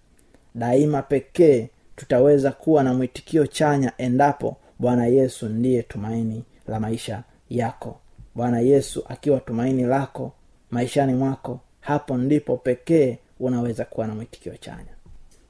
Daima 0.55 1.01
pekee 1.01 1.69
tutaweza 1.95 2.51
kuwa 2.51 2.83
na 2.83 2.93
mwitikio 2.93 3.47
chanya 3.47 3.91
endapo 3.97 4.57
bwana 4.79 5.05
yesu 5.07 5.49
ndiye 5.49 5.83
tumaini 5.83 6.43
la 6.67 6.79
maisha 6.79 7.23
yako. 7.49 7.99
Bwana 8.35 8.59
yesu 8.59 9.03
akiwa 9.09 9.39
tumaini 9.39 9.83
lako 9.83 10.31
maishani 10.71 11.13
mwako 11.13 11.59
hapo 11.81 12.17
ndipo 12.17 12.57
pekee 12.57 13.17
unaweza 13.39 13.85
kuwa 13.85 14.07
na 14.07 14.15
mwitikio 14.15 14.57
chanya. 14.57 14.93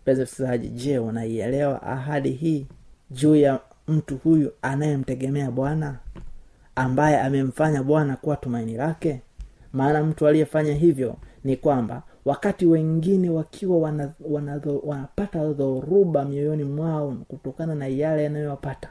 Msikilizaji 0.07 0.67
je 0.67 0.99
unaielewa 0.99 1.81
ahadi 1.83 2.31
hii 2.31 2.65
juu 3.11 3.35
ya 3.35 3.59
mtu 3.87 4.17
huyu 4.17 4.51
anayemtegemea 4.61 5.51
bwana 5.51 5.99
ambaye 6.75 7.19
amemfanya 7.19 7.83
bwana 7.83 8.15
kuwa 8.15 8.35
tumaini 8.35 8.73
lake? 8.73 9.21
Maana 9.73 10.03
mtu 10.03 10.27
aliyefanya 10.27 10.73
hivyo 10.73 11.15
ni 11.43 11.57
kwamba 11.57 12.03
wakati 12.25 12.65
wengine 12.65 13.29
wakiwa 13.29 13.77
wana, 13.79 14.13
wana, 14.19 14.61
wanapata 14.83 15.53
dhoruba 15.53 16.25
mioyoni 16.25 16.63
mwao 16.63 17.11
kutokana 17.27 17.75
na 17.75 17.87
yale 17.87 18.23
yanayowapata 18.23 18.89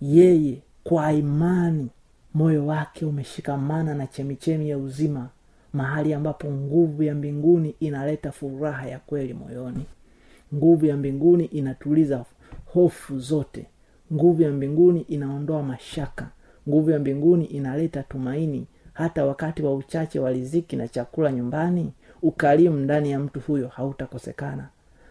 yeye 0.00 0.62
kwa 0.84 1.12
imani 1.12 1.88
moyo 2.34 2.66
wake 2.66 3.04
umeshikamana 3.04 3.94
na 3.94 4.06
chemichemi 4.06 4.70
ya 4.70 4.78
uzima 4.78 5.28
mahali 5.72 6.14
ambapo 6.14 6.50
nguvu 6.50 7.02
ya 7.02 7.14
mbinguni 7.14 7.74
inaleta 7.80 8.32
furaha 8.32 8.86
ya 8.88 8.98
kweli 8.98 9.34
moyoni. 9.34 9.86
Nguvu 10.54 10.86
ya 10.86 10.96
mbinguni 10.96 11.44
inatuliza 11.44 12.24
hofu 12.66 13.18
zote. 13.18 13.66
Nguvu 14.12 14.42
ya 14.42 14.50
mbinguni 14.50 15.00
inaondoa 15.00 15.62
mashaka 15.62 16.28
nguvu 16.68 16.90
ya 16.90 16.98
mbinguni 16.98 17.44
inaleta 17.44 18.02
tumaini 18.02 18.66
hata 18.92 19.24
wakati 19.26 19.62
wa 19.62 19.74
uchache 19.74 20.20
wa 20.20 20.30
riziki 20.32 20.76
na 20.76 20.88
chakula 20.88 21.32
nyumbani 21.32 21.92
ukarimu 22.22 22.76
ndani 22.76 23.10
ya 23.10 23.18
mtu 23.18 23.40
huyo 23.40 23.68
hautakosekana. 23.68 24.68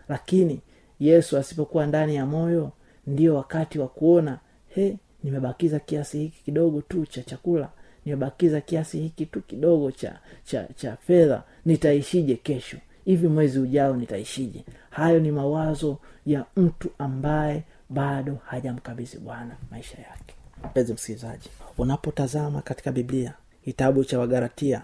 Lakini 0.09 0.61
yesu 0.99 1.37
asipokuwa 1.37 1.85
ndani 1.87 2.15
ya 2.15 2.25
moyo 2.25 2.71
ndio 3.07 3.35
wakati 3.35 3.79
wa 3.79 3.87
kuona 3.87 4.39
he 4.67 4.97
nimebakiza 5.23 5.79
kiasi 5.79 6.17
hiki 6.19 6.43
kidogo 6.43 6.81
tu 6.81 7.05
cha 7.05 7.23
chakula 7.23 7.69
nimebakiza 8.05 8.61
kiasi 8.61 8.99
hiki 8.99 9.25
tu 9.25 9.41
kidogo 9.41 9.91
cha 9.91 10.19
cha 10.43 10.67
cha 10.75 10.95
fedha 10.95 11.43
nitaishije 11.65 12.35
kesho? 12.35 12.77
Hivi 13.05 13.27
mwezi 13.27 13.59
ujao 13.59 13.95
nitaishije? 13.95 14.65
Hayo 14.89 15.19
ni 15.19 15.31
mawazo 15.31 15.97
ya 16.25 16.45
mtu 16.57 16.89
ambaye 16.97 17.63
bado 17.89 18.37
hajamkabidhi 18.45 19.17
bwana 19.17 19.55
maisha 19.71 19.97
yake 19.97 20.32
mpenzi 20.63 20.93
msikilizaji 20.93 21.49
unapotazama 21.77 22.61
katika 22.61 22.91
biblia 22.91 23.33
kitabu 23.65 24.03
cha 24.03 24.19
wagaratia 24.19 24.81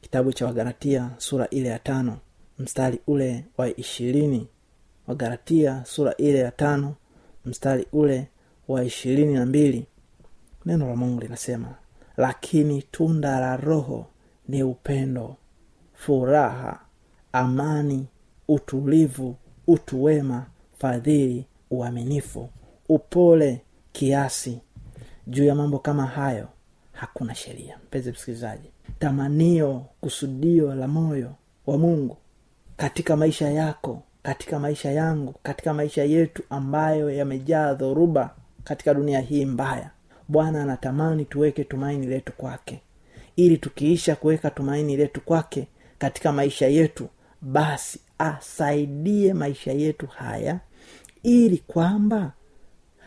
kitabu 0.00 0.32
cha 0.32 0.46
wagaratia 0.46 1.10
sura 1.18 1.48
ile 1.48 1.68
ya 1.68 1.78
tano 1.78 2.18
mstari 2.58 2.98
ule 3.06 3.44
wa 3.58 3.76
ishirini. 3.76 4.48
Wagaratia 5.06 5.84
sura 5.84 6.14
ile 6.16 6.38
ya 6.38 6.50
tano 6.50 6.94
mstari 7.44 7.86
ule 7.92 8.28
wa 8.68 8.84
ishirini 8.84 9.34
na 9.34 9.46
mbili. 9.46 9.86
Neno 10.64 10.88
la 10.88 10.96
mungu 10.96 11.20
linasema 11.20 11.74
lakini 12.16 12.82
tunda 12.82 13.40
la 13.40 13.56
roho 13.56 14.06
ni 14.48 14.62
upendo 14.62 15.36
furaha 15.94 16.80
amani 17.32 18.06
utulivu 18.48 19.36
utu 19.66 20.02
wema 20.04 20.46
fadhili 20.78 21.44
uaminifu 21.70 22.48
upole 22.88 23.60
kiasi 23.92 24.60
juu 25.26 25.44
ya 25.44 25.54
mambo 25.54 25.78
kama 25.78 26.06
hayo 26.06 26.48
hakuna 26.92 27.34
sheria. 27.34 27.78
Mpenzi 27.86 28.10
msikilizaji 28.10 28.70
tamanio 28.98 29.84
kusudio 30.00 30.74
la 30.74 30.88
moyo 30.88 31.32
wa 31.66 31.78
mungu 31.78 32.16
katika 32.76 33.16
maisha 33.16 33.50
yako 33.50 34.02
katika 34.22 34.58
maisha 34.58 34.90
yangu 34.92 35.34
katika 35.42 35.74
maisha 35.74 36.04
yetu 36.04 36.42
ambayo 36.50 37.10
yamejaa 37.10 37.74
dhoruba 37.74 38.34
katika 38.64 38.94
dunia 38.94 39.20
hii 39.20 39.44
mbaya 39.44 39.90
bwana 40.28 40.62
anatamani 40.62 41.24
tuweke 41.24 41.64
tumaini 41.64 42.06
letu 42.06 42.32
kwake. 42.32 42.80
Ili 43.36 43.58
tukiisha 43.58 44.16
kuweka 44.16 44.50
tumaini 44.50 44.96
letu 44.96 45.20
kwake 45.20 45.68
katika 45.98 46.32
maisha 46.32 46.66
yetu 46.66 47.08
basi 47.40 48.00
asaidie 48.18 49.34
maisha 49.34 49.72
yetu 49.72 50.06
haya 50.06 50.60
ili 51.22 51.58
kwamba 51.58 52.32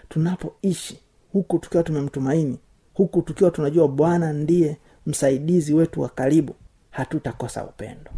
tunapoishi 0.10 1.00
huku 1.34 1.60
tukiwa 1.60 1.84
tumemtumaini 1.84 2.60
huku 2.94 3.22
tukiwa 3.22 3.52
tunajua 3.52 3.88
bwana 3.88 4.34
ndiye 4.34 4.78
msaidizi 5.06 5.74
wetu 5.74 6.02
wa 6.02 6.10
karibu 6.10 6.56
hatutakosa 6.92 7.64
upendo. 7.66 8.12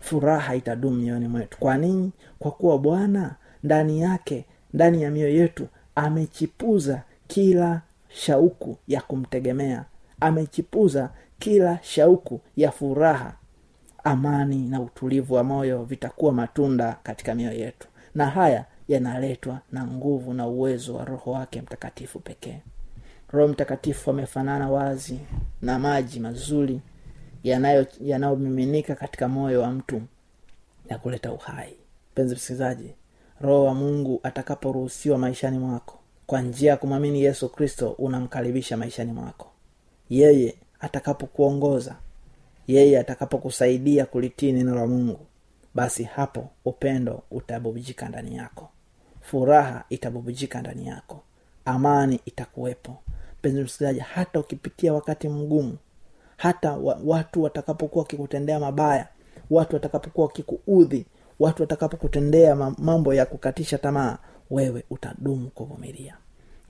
Furaha 0.00 0.54
itadumu 0.54 0.96
mioyoni 0.96 1.28
mwetu. 1.28 1.58
Kwa 1.58 1.76
nini? 1.76 2.12
Kwa 2.38 2.50
kuwa 2.50 2.78
bwana 2.78 3.34
ndani 3.62 4.00
yake 4.00 4.44
ndani 4.74 5.02
ya 5.02 5.10
mioyo 5.10 5.34
yetu 5.36 5.68
amechipuza 5.94 7.02
kila 7.26 7.82
shauku 8.08 8.76
ya 8.88 9.00
kumtegemea. 9.00 9.84
Amechipuza 10.20 11.10
kila 11.38 11.78
shauku 11.82 12.40
ya 12.56 12.70
furaha. 12.70 13.34
Amani 14.04 14.68
na 14.68 14.80
utulivu 14.80 15.34
wa 15.34 15.44
moyo 15.44 15.84
vitakuwa 15.84 16.32
matunda 16.32 16.96
katika 17.02 17.34
mioyo 17.34 17.58
yetu. 17.58 17.88
Na 18.14 18.26
haya 18.26 18.64
yanaletwa 18.88 19.60
na 19.72 19.86
nguvu 19.86 20.34
na 20.34 20.46
uwezo 20.46 20.94
wa 20.94 21.04
roho 21.04 21.30
wake 21.30 21.60
mtakatifu 21.62 22.20
pekee. 22.20 22.60
Roho 23.30 23.48
mtakatifu 23.48 24.10
amefanana 24.10 24.70
wazi 24.70 25.20
na 25.62 25.78
maji 25.78 26.20
mazuri 26.20 26.80
yanayo 27.44 27.86
katika 28.98 29.28
moyo 29.28 29.60
wa 29.62 29.70
mtu 29.72 30.02
na 30.90 30.98
kuleta 30.98 31.32
uhai. 31.32 31.76
Mpenzi 32.12 32.34
msikilizaji 32.34 32.94
roho 33.40 33.64
wa 33.64 33.74
mungu 33.74 34.20
atakaporuhusiwa 34.22 35.18
maishani 35.18 35.58
mwako 35.58 35.98
kwa 36.26 36.42
njia 36.42 36.70
ya 36.70 36.76
kumwamini 36.76 37.22
yesu 37.22 37.48
kristo 37.48 37.90
unamkaribisha 37.90 38.76
maishani 38.76 39.12
mwako. 39.12 39.50
Yeye 40.10 40.54
atakapokuongoza 40.80 41.96
yeye 42.66 42.98
atakapokusaidia 42.98 44.06
kulitii 44.06 44.52
neno 44.52 44.74
la 44.74 44.86
mungu 44.86 45.20
basi 45.74 46.04
hapo 46.04 46.50
upendo 46.64 47.22
utabubujika 47.30 48.08
ndani 48.08 48.36
yako 48.36 48.68
furaha 49.30 49.84
itabubujika 49.88 50.60
ndani 50.60 50.86
yako. 50.86 51.22
Amani 51.64 52.20
itakuwepo. 52.26 52.96
Mpenzi 53.38 53.62
msikilizaji 53.62 54.00
hata 54.00 54.40
ukipitia 54.40 54.92
wakati 54.94 55.28
mgumu 55.28 55.76
hata 56.36 56.72
wa, 56.72 57.00
watu 57.04 57.42
watakapokuwa 57.42 58.02
wakikutendea 58.02 58.60
mabaya 58.60 59.08
watu 59.50 59.76
watakapokuwa 59.76 60.26
wakikuudhi 60.26 61.06
watu 61.38 61.62
watakapokutendea 61.62 62.56
mambo 62.56 63.14
ya 63.14 63.26
kukatisha 63.26 63.78
tamaa 63.78 64.18
wewe 64.50 64.84
utadumu 64.90 65.50
kuvumilia. 65.50 66.16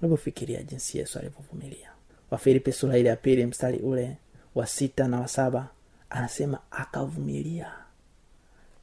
Unavyofikiria 0.01 0.63
jinsi 0.63 0.99
yesu 0.99 1.19
alivyovumilia. 1.19 1.91
Wafilipi 2.31 2.73
sura 2.73 2.99
ile 2.99 3.09
ya 3.09 3.17
pili 3.17 3.47
mstari 3.47 3.79
ule 3.79 4.17
wa 4.55 4.67
sita 4.67 5.09
na 5.09 5.21
wa 5.21 5.29
anasema 6.11 6.59
akavumilia 6.71 7.73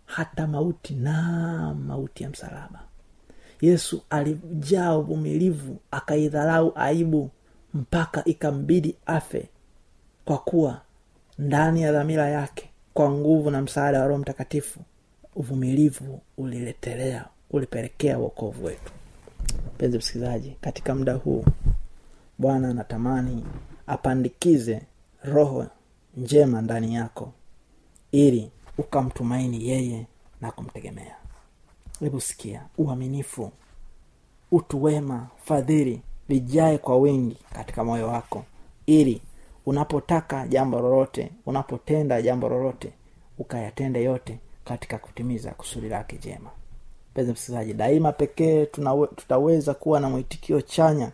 hata 0.05 0.47
mauti 0.47 0.93
na 0.93 1.73
mauti 1.73 2.23
ya 2.23 2.29
msalaba 2.29 2.79
yesu 3.67 4.01
alijaa 4.09 4.97
uvumilivu 4.97 5.77
akaidharau 5.91 6.71
aibu 6.75 7.29
mpaka 7.73 8.23
ikambidi 8.25 8.95
afe 9.05 9.49
kwa 10.25 10.37
kuwa 10.37 10.81
ndani 11.39 11.81
ya 11.81 11.91
dhamira 11.91 12.29
yake 12.29 12.69
kwa 12.93 13.11
nguvu 13.11 13.51
na 13.51 13.61
msaada 13.61 13.99
wa 14.01 14.07
roho 14.07 14.19
mtakatifu 14.19 14.79
uvumilivu 15.35 16.21
uliletelea 16.37 17.25
ulipelekea 17.51 18.19
uokovu 18.19 18.65
wetu. 18.65 18.91
Mpenzi 19.75 19.97
msikilizaji 19.97 20.57
katika 20.61 20.95
muda 20.95 21.13
huu 21.13 21.45
bwana 22.37 22.69
anatamani 22.69 23.45
apandikize 23.87 24.81
roho 25.23 25.67
njema 26.17 26.61
ndani 26.61 26.95
yako 26.95 27.33
ili 28.11 28.51
ukamtumaini 28.77 29.67
yeye 29.69 30.07
na 30.41 30.51
kumtegemea 30.51 31.15
hebu 31.99 32.21
sikia 32.21 32.65
uaminifu 32.77 33.51
utu 34.51 34.83
fadhili 35.43 36.01
vijae 36.29 36.77
kwa 36.77 36.97
wingi 36.97 37.37
katika 37.53 37.83
moyo 37.83 38.07
wako. 38.07 38.45
Ili 38.85 39.21
unapotaka 39.65 40.47
jambo 40.47 40.79
lolote 40.79 41.31
unapotenda 41.45 42.21
jambo 42.21 42.49
lolote 42.49 42.93
ukayatende 43.37 44.03
yote 44.03 44.39
katika 44.65 44.97
kutimiza 44.97 45.51
kusudi 45.51 45.89
lake 45.89 46.17
jema. 46.17 46.49
Mpenzi 47.11 47.31
msikilizaji 47.31 47.73
daima 47.73 48.11
pekee 48.11 48.65
tutaweza 49.15 49.73
kuwa 49.73 49.99
na 49.99 50.09
mwitikio 50.09 50.61
chanya 50.61 51.11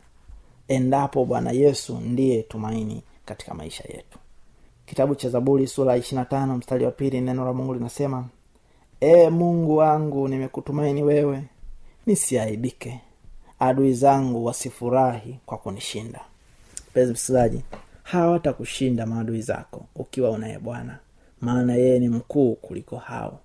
endapo 0.67 1.25
bwana 1.25 1.51
yesu 1.51 1.97
ndiye 1.97 2.43
tumaini 2.43 3.03
katika 3.25 3.53
maisha 3.53 3.83
yetu. 3.83 4.17
Kitabu 4.85 5.15
cha 5.15 5.29
zaburi 5.29 5.67
sura 5.67 5.97
ishirina 5.97 6.25
tano 6.25 6.57
mstari 6.57 6.85
wa 6.85 6.91
pili 6.91 7.21
neno 7.21 7.45
la 7.45 7.53
mungu 7.53 7.73
linasema 7.73 8.25
ee 9.01 9.29
mungu 9.29 9.75
wangu 9.77 10.27
nimekutumaini 10.27 11.03
wewe 11.03 11.43
nisiaibike. 12.05 12.99
Adui 13.59 13.93
zangu 13.93 14.45
wasifurahi 14.45 15.39
kwa 15.45 15.57
kunishinda. 15.57 16.19
Mpenzi 16.89 17.13
msikilizaji 17.13 17.61
hawatakushinda 18.03 19.05
maadui 19.05 19.41
zako 19.41 19.85
ukiwa 19.95 20.31
unaye 20.31 20.59
bwana 20.59 20.99
maana 21.41 21.75
yeye 21.75 21.99
ni 21.99 22.09
mkuu 22.09 22.55
kuliko 22.55 22.97
hao. 22.97 23.39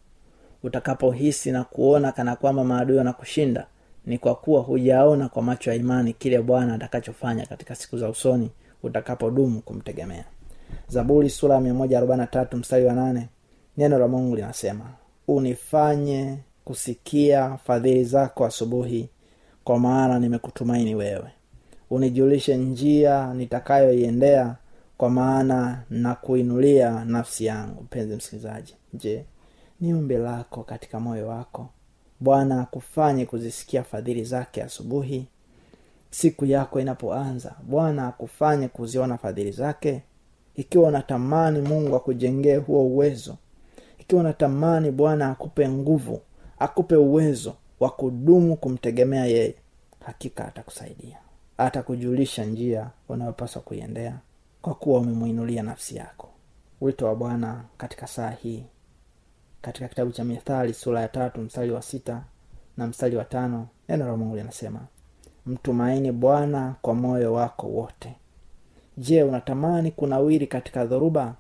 Utakapohisi 0.63 1.53
na 1.53 1.65
kuona 1.65 2.13
kana 2.13 2.37
kwamba 2.37 2.65
maadui 2.65 2.97
wanakushinda 2.99 3.67
ni 4.07 4.19
kwa 4.19 4.35
kuwa 4.35 4.61
hujaona 4.61 5.29
kwa 5.29 5.43
macho 5.43 5.71
ya 5.71 5.77
imani 5.77 6.13
kile 6.13 6.43
bwana 6.43 6.75
atakachofanya 6.75 7.47
katika 7.47 7.75
siku 7.75 7.99
za 7.99 8.09
usoni 8.09 8.51
utakapodumu 8.83 9.61
kumtegemea. 9.61 10.25
Zaburi 10.89 11.31
sura 11.31 11.55
ya 11.55 11.61
mstari 12.57 12.85
wa 12.85 12.93
nane 12.93 13.29
neno 13.77 13.99
la 13.99 14.09
mungu 14.09 14.37
linasema 14.37 14.85
unifanye 15.29 16.39
kusikia 16.65 17.57
fadhili 17.57 18.05
zako 18.05 18.45
asubuhi 18.47 19.09
kwa 19.65 19.79
maana 19.79 20.19
nimekutumaini 20.19 20.95
wewe. 20.95 21.31
Unijulishe 21.91 22.57
njia 22.57 23.35
nitakayoiendea 23.35 24.57
kwa 24.97 25.11
maana 25.11 25.83
na 25.91 26.15
kuinulia 26.15 27.05
nafsi 27.05 27.45
yangu. 27.45 27.83
Mpenzi 27.83 28.17
msikilizaji 28.17 28.75
je 28.95 29.25
ni 29.81 29.95
umbe 29.95 30.19
lako 30.19 30.63
katika 30.63 31.01
moyo 31.01 31.29
wako 31.29 31.69
bwana 32.21 32.61
akufanye 32.61 33.27
kuzisikia 33.27 33.83
fadhili 33.83 34.25
zake 34.25 34.63
asubuhi? 34.63 35.27
Siku 36.11 36.45
yako 36.45 36.81
inapoanza 36.81 37.55
bwana 37.63 38.09
akufanye 38.09 38.69
kuziona 38.69 39.19
fadhili 39.19 39.53
zake? 39.53 40.03
Ikiwa 40.55 40.89
unatamani 40.89 41.61
mungu 41.61 41.97
akujengee 41.97 42.57
huo 42.57 42.85
uwezo 42.87 43.37
ikiwa 44.07 44.21
unatamani 44.21 44.91
bwana 44.91 45.31
akupe 45.31 45.69
nguvu 45.69 46.21
akupe 46.59 46.97
uwezo 46.97 47.55
wa 47.81 47.91
kudumu 47.91 48.57
kumtegemea 48.57 49.27
yeye 49.27 49.55
hakika 50.05 50.47
atakusaidia. 50.49 51.19
Atakujulisha 51.59 52.45
njia 52.45 52.91
unayopaswa 53.09 53.63
kuiendea 53.63 54.19
kwa 54.63 54.75
kuwa 54.75 55.01
umemwinulia 55.01 55.63
nafsi 55.63 55.97
yako. 55.97 56.29
Wito 56.81 57.07
wa 57.07 57.15
bwana 57.17 57.65
katika 57.79 58.07
saa 58.07 58.31
hii. 58.31 58.65
Katika 59.63 59.89
kitabu 59.89 60.13
cha 60.13 60.25
mithali 60.25 60.75
sura 60.75 61.01
ya 61.01 61.09
tatu 61.09 61.41
mstari 61.41 61.71
wa 61.71 61.83
sita 61.83 62.23
na 62.77 62.87
mstari 62.87 63.17
wa 63.17 63.25
tano 63.25 63.69
neno 63.89 64.07
la 64.07 64.17
mungu 64.17 64.37
linasema 64.37 64.81
mtumaini 65.47 66.13
bwana 66.13 66.75
kwa 66.83 66.95
moyo 66.95 67.33
wako 67.33 67.67
wote. 67.67 68.15
Je 68.97 69.23
unatamani 69.23 69.91
kunawiri 69.91 70.47
katika 70.47 70.85
dhoruba 70.87 71.35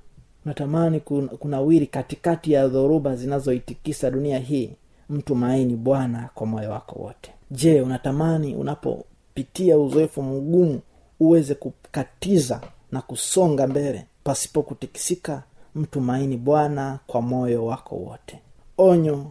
unatamani 0.46 0.98
kun- 1.00 1.28
kunawiri 1.28 1.86
katikati 1.86 2.52
ya 2.52 2.68
dhoruba 2.68 3.16
zinazoitikisa 3.16 4.10
dunia 4.10 4.38
hii 4.38 4.70
mtumaini 5.10 5.76
bwana 5.76 6.30
kwa 6.34 6.46
moyo 6.46 6.70
wako 6.70 6.98
wote. 6.98 7.30
Je 7.50 7.80
unatamani 7.82 8.54
unapopitia 8.54 9.78
uzoefu 9.78 10.22
mgumu 10.22 10.80
uweze 11.20 11.54
kukatiza 11.54 12.60
na 12.92 13.02
kusonga 13.02 13.66
mbele? 13.66 14.06
Pasipo 14.24 14.62
kutikisika 14.62 15.42
mtumaini 15.74 16.36
bwana 16.36 16.98
kwa 17.06 17.22
moyo 17.22 17.64
wako 17.66 17.96
wote. 17.96 18.38
Onyo 18.78 19.26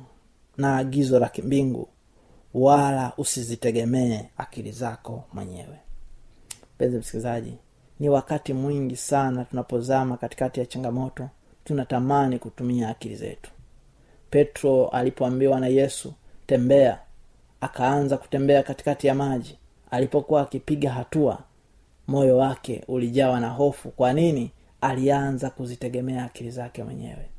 na 0.57 0.77
agizo 0.77 1.19
la 1.19 1.29
kimbingu 1.29 1.87
wala 2.53 3.13
usizitegemee 3.17 4.21
akili 4.37 4.71
zako 4.71 5.23
mwenyewe. 5.33 5.77
Mpenzi 6.75 6.97
msikilizaji 6.97 7.53
ni 7.99 8.09
wakati 8.09 8.53
mwingi 8.53 8.95
sana 8.95 9.45
tunapozama 9.45 10.17
katikati 10.17 10.59
ya 10.59 10.65
changamoto. 10.65 11.29
Tunatamani 11.63 12.39
kutumia 12.39 12.89
akili 12.89 13.15
zetu. 13.15 13.51
Petro 14.29 14.87
alipoambiwa 14.87 15.59
na 15.59 15.67
yesu 15.67 16.13
tembea. 16.47 16.99
Akaanza 17.61 18.17
kutembea 18.17 18.63
katikati 18.63 19.07
ya 19.07 19.15
maji. 19.15 19.57
Alipokuwa 19.91 20.41
akipiga 20.41 20.91
hatua 20.91 21.39
moyo 22.07 22.37
wake 22.37 22.83
ulijawa 22.87 23.39
na 23.39 23.49
hofu. 23.49 23.89
Kwa 23.89 24.13
nini? 24.13 24.51
Alianza 24.81 25.49
kuzitegemea 25.49 26.25
akili 26.25 26.51
zake 26.51 26.83
mwenyewe. 26.83 27.29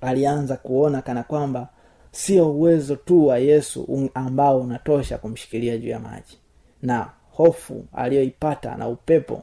Alianza 0.00 0.56
kuona 0.56 1.02
kana 1.02 1.22
kwamba 1.22 1.68
sio 2.10 2.50
uwezo 2.52 2.96
tu 2.96 3.26
wa 3.26 3.38
yesu 3.38 4.10
ambao 4.14 4.60
unatosha 4.60 5.18
kumshikilia 5.18 5.78
juu 5.78 5.88
ya 5.88 5.98
maji. 6.00 6.38
Na 6.82 7.10
hofu 7.30 7.84
aliyoipata 7.92 8.76
na 8.76 8.88
upepo 8.88 9.42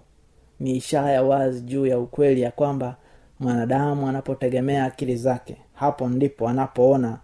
ni 0.59 0.75
ishara 0.75 1.11
ya 1.11 1.23
wazi 1.23 1.61
juu 1.61 1.85
ya 1.85 1.99
ukweli 1.99 2.41
ya 2.41 2.51
kwamba 2.51 2.95
mwanadamu 3.39 4.07
anapotegemea 4.07 4.85
akili 4.85 5.15
zake 5.15 5.57
hapo 5.73 6.09
ndipo 6.09 6.49
anapoona 6.49 7.19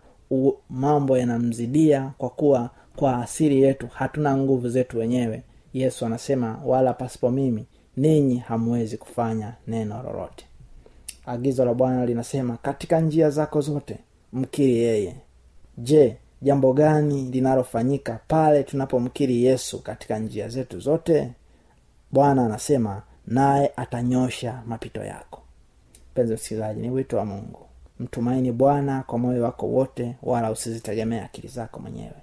mambo 0.70 1.17
yanamzidia 1.17 2.12
kwa 2.17 2.30
kuwa 2.30 2.70
kwa 2.96 3.17
asili 3.17 3.62
yetu 3.62 3.88
hatuna 3.94 4.38
nguvu 4.38 4.70
zetu 4.70 4.98
wenyewe. 5.00 5.44
Yesu 5.74 6.06
anasema 6.06 6.62
wala 6.65 6.94
pasipo 6.94 7.32
mimi 7.32 7.65
ninyi 7.98 8.38
hamwezi 8.38 8.98
kufanya 8.98 9.54
neno 9.67 10.04
lolote. 10.04 10.46
Agizo 11.26 11.65
la 11.65 11.74
bwana 11.74 12.06
linasema 12.06 12.58
katika 12.58 13.00
njia 13.00 13.30
zako 13.30 13.62
zote 13.62 13.98
mkiri 14.34 14.78
yeye. 14.78 15.15
Je 15.78 16.17
jambo 16.41 16.74
gani 16.74 17.22
linalofanyika 17.32 18.20
pale 18.28 18.63
tunapomkiri 18.63 19.44
yesu 19.44 19.80
katika 19.84 20.20
njia 20.20 20.48
zetu 20.50 20.80
zote? 20.80 21.32
Bwana 22.12 22.46
anasema 22.46 23.02
naye 23.32 23.72
atanyosha 23.76 24.62
mapito 24.67 25.04
yako. 25.04 25.41
Mpenzi 26.12 26.34
msikilizaji 26.34 26.82
ni 26.82 26.89
wito 26.89 27.17
wa 27.17 27.26
mungu. 27.26 27.60
Mtumaini 28.00 28.52
bwana 28.52 29.04
kwa 29.04 29.20
moyo 29.20 29.44
wako 29.44 29.67
wote 29.67 30.15
wala 30.24 30.52
usizitegemea 30.52 31.26
akili 31.26 31.48
zako 31.48 31.80
mwenyewe. 31.80 32.15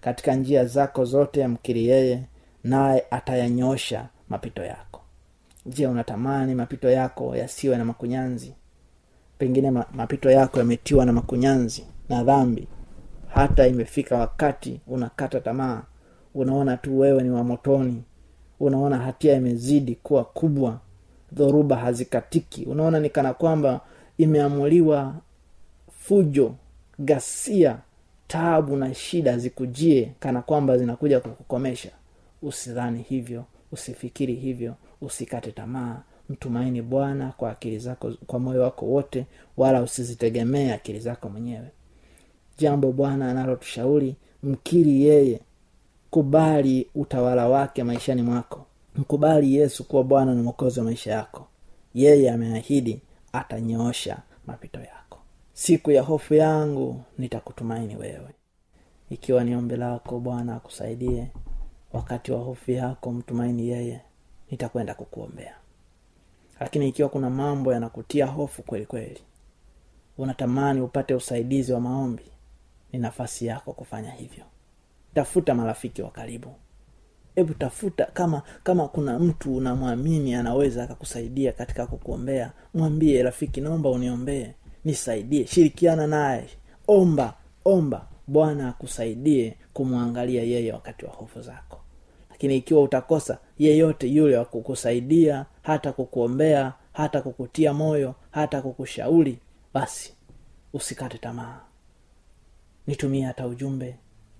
Katika 0.00 0.34
njia 0.34 0.64
zako 0.64 1.04
zote 1.04 1.46
mkiri 1.48 1.86
yeye 1.86 2.22
naye 2.64 3.04
atayanyosha 3.10 4.08
mapito 4.28 4.64
yako. 4.64 5.00
Je 5.66 5.86
unatamani 5.86 6.54
mapito 6.54 6.90
yako 6.90 7.36
yasiwe 7.36 7.76
na 7.76 7.84
makunyanzi? 7.84 8.52
Pengine 9.38 9.70
ma, 9.70 9.86
mapito 9.94 10.30
yako 10.30 10.58
yametiwa 10.58 11.04
na 11.04 11.12
makunyanzi 11.12 11.86
na 12.08 12.24
dhambi. 12.24 12.68
Hata 13.28 13.66
imefika 13.66 14.16
wakati 14.18 14.80
unakata 14.86 15.40
tamaa. 15.40 15.82
Unaona 16.34 16.76
tu 16.76 16.98
wewe 16.98 17.22
ni 17.22 17.30
wa 17.30 17.44
motoni 17.44 18.02
unaona 18.60 18.98
hatia 18.98 19.36
imezidi 19.36 19.94
kuwa 19.94 20.24
kubwa 20.24 20.80
dhoruba 21.32 21.76
hazikatiki. 21.76 22.64
Unaona 22.64 23.00
ni 23.00 23.10
kana 23.10 23.34
kwamba 23.34 23.80
imeamuliwa 24.18 25.14
fujo 25.98 26.54
ghasia 26.98 27.78
taabu 28.28 28.76
na 28.76 28.94
shida 28.94 29.38
zikujie 29.38 30.12
kana 30.20 30.42
kwamba 30.42 30.78
zinakuja 30.78 31.20
kukukomesha. 31.20 31.90
Usidhani 32.42 33.02
hivyo 33.02 33.44
usifikiri 33.72 34.34
hivyo 34.34 34.74
usikate 35.00 35.52
tamaa. 35.52 36.02
Mtumaini 36.28 36.82
bwana 36.82 37.32
kwa 37.36 37.50
akili 37.50 37.78
zako 37.78 38.12
kwa 38.26 38.38
moyo 38.38 38.62
wako 38.62 38.86
wote 38.86 39.26
wala 39.56 39.82
usizitegemee 39.82 40.72
akili 40.72 41.00
zako 41.00 41.28
mwenyewe. 41.28 41.66
Jambo 42.58 42.92
bwana 42.92 43.30
analotushauri 43.30 44.16
mkiri 44.42 45.02
yeye 45.02 45.40
kubali 46.10 46.88
utawala 46.94 47.48
wake 47.48 47.84
maishani 47.84 48.22
mwako. 48.22 48.66
Mkubali 48.96 49.54
yesu 49.54 49.84
kuwa 49.84 50.04
bwana 50.04 50.34
na 50.34 50.42
mwokozi 50.42 50.78
wa 50.78 50.84
maisha 50.84 51.12
yako. 51.12 51.46
Yeye 51.94 52.30
ameahidi 52.30 53.00
atanyoosha 53.32 54.18
mapito 54.46 54.80
yako. 54.80 55.18
Siku 55.52 55.90
ya 55.90 56.02
hofu 56.02 56.34
yangu 56.34 57.02
nitakutumaini 57.18 57.96
wewe. 57.96 58.28
Ikiwa 59.10 59.44
ni 59.44 59.54
ombi 59.56 59.76
lako 59.76 60.20
bwana 60.20 60.56
akusaidie. 60.56 61.26
Wakati 61.92 62.32
wa 62.32 62.38
hofu 62.38 62.70
yako 62.70 63.12
mtumaini 63.12 63.68
yeye 63.68 64.00
nitakwenda 64.50 64.94
kukuombea. 64.94 65.54
Lakini 66.60 66.88
ikiwa 66.88 67.08
kuna 67.08 67.30
mambo 67.30 67.72
yanakutia 67.72 68.26
hofu 68.26 68.62
kweli 68.62 68.86
kweli 68.86 69.20
unatamani 70.18 70.80
upate 70.80 71.14
usaidizi 71.14 71.72
wa 71.72 71.80
maombi 71.80 72.24
ni 72.92 72.98
nafasi 72.98 73.46
yako 73.46 73.72
kufanya 73.72 74.10
hivyo 74.10 74.44
tafuta 75.16 75.54
marafiki 75.54 76.02
wa 76.02 76.10
karibu. 76.10 76.54
Hebu 77.34 77.54
tafuta 77.54 78.04
kama 78.04 78.42
kama 78.64 78.88
kuna 78.88 79.18
mtu 79.18 79.56
unamwamini 79.56 80.34
anaweza 80.34 80.84
akakusaidia 80.84 81.52
katika 81.52 81.86
kukuombea 81.86 82.52
mwambie 82.74 83.22
rafiki 83.22 83.60
naomba 83.60 83.90
uniombee 83.90 84.50
nisaidie 84.84 85.46
shirikiana 85.46 86.06
naye 86.06 86.46
omba 86.88 87.34
omba 87.64 88.08
bwana 88.26 88.68
akusaidie 88.68 89.56
kumwangalia 89.72 90.42
yeye 90.42 90.72
wakati 90.72 91.04
wa 91.04 91.10
hofu 91.12 91.40
zako. 91.42 91.80
Lakini 92.30 92.56
ikiwa 92.56 92.82
utakosa 92.82 93.38
yeyote 93.58 94.08
yule 94.08 94.36
wa 94.38 94.44
kukusaidia 94.44 95.46
hata 95.62 95.92
kukuombea 95.92 96.72
hata 96.92 97.22
kukutia 97.22 97.72
moyo 97.74 98.14
hata 98.30 98.62
kukushauri 98.62 99.38
basi 99.74 100.14
usikate 100.72 101.18
tamaa. 101.18 101.60
Nitumie 102.86 103.24
hata 103.24 103.46
ujumbe 103.46 103.96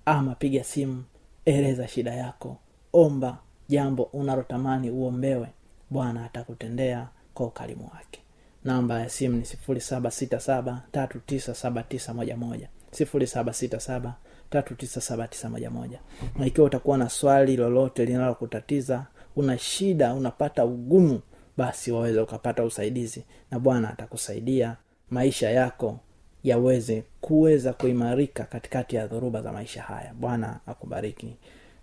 ama 0.09 0.35
piga 0.35 0.63
simu 0.63 1.03
eleza 1.45 1.87
shida 1.87 2.13
yako 2.13 2.57
omba 2.93 3.37
jambo 3.69 4.03
unalotamani 4.03 4.89
uombewe 4.91 5.47
bwana 5.89 6.25
atakutendea 6.25 7.07
kwa 7.33 7.45
ukarimu 7.45 7.89
wake. 7.93 8.19
Namba 8.63 8.99
ya 8.99 9.09
simu 9.09 9.37
ni 9.37 9.45
sifuri 9.45 9.81
saba 9.81 10.11
sita 10.11 10.39
saba 10.39 10.81
tatu 10.91 11.19
tisa 11.19 11.55
saba 11.55 11.83
tisa 11.83 12.13
moja 12.13 12.37
moja. 12.37 12.69
Sifuri 12.91 13.27
saba 13.27 13.53
sita 13.53 13.79
saba 13.79 14.15
tatu 14.49 14.75
tisa 14.75 15.01
saba 15.01 15.27
tisa 15.27 15.49
moja 15.49 15.69
moja. 15.69 15.99
Na 16.35 16.45
ikiwa 16.45 16.67
utakuwa 16.67 16.97
na 16.97 17.09
swali 17.09 17.57
lolote 17.57 18.05
linalokutatiza 18.05 19.05
una 19.35 19.57
shida 19.57 20.13
unapata 20.13 20.65
ugumu 20.65 21.21
basi 21.57 21.91
waweza 21.91 22.23
ukapata 22.23 22.63
usaidizi 22.63 23.23
na 23.51 23.59
bwana 23.59 23.89
atakusaidia 23.89 24.75
maisha 25.09 25.49
yako 25.49 25.99
yaweze 26.43 27.03
kuweza 27.21 27.73
kuimarika 27.73 28.43
katikati 28.43 28.95
ya 28.95 29.07
dhoruba 29.07 29.41
za 29.41 29.51
maisha 29.51 29.81
haya. 29.81 30.13
Bwana 30.13 30.59
akubariki. 30.67 31.35